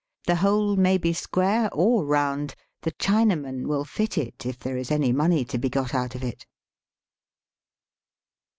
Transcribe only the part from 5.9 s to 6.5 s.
out of it.